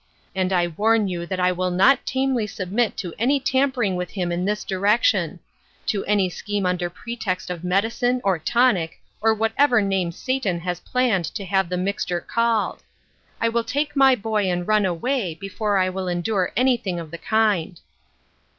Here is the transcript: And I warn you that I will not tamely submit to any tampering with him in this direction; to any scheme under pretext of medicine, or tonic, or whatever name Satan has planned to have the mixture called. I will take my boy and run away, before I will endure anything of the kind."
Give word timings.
And 0.33 0.51
I 0.51 0.65
warn 0.65 1.07
you 1.07 1.27
that 1.27 1.39
I 1.39 1.51
will 1.51 1.69
not 1.69 2.07
tamely 2.07 2.47
submit 2.47 2.97
to 2.97 3.13
any 3.19 3.39
tampering 3.39 3.95
with 3.95 4.09
him 4.09 4.31
in 4.31 4.45
this 4.45 4.63
direction; 4.63 5.39
to 5.85 6.03
any 6.05 6.27
scheme 6.27 6.65
under 6.65 6.89
pretext 6.89 7.51
of 7.51 7.63
medicine, 7.63 8.19
or 8.23 8.39
tonic, 8.39 8.99
or 9.21 9.35
whatever 9.35 9.79
name 9.79 10.11
Satan 10.11 10.61
has 10.61 10.79
planned 10.79 11.25
to 11.25 11.45
have 11.45 11.69
the 11.69 11.77
mixture 11.77 12.19
called. 12.19 12.81
I 13.39 13.47
will 13.49 13.63
take 13.63 13.95
my 13.95 14.15
boy 14.15 14.49
and 14.49 14.67
run 14.67 14.87
away, 14.87 15.37
before 15.39 15.77
I 15.77 15.87
will 15.89 16.07
endure 16.07 16.51
anything 16.57 16.99
of 16.99 17.11
the 17.11 17.19
kind." 17.19 17.79